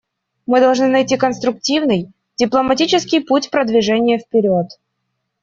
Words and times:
Мы 0.47 0.61
должны 0.61 0.87
найти 0.87 1.15
конструктивный, 1.15 2.11
дипломатический 2.35 3.19
путь 3.19 3.51
продвижения 3.51 4.17
вперед. 4.17 4.79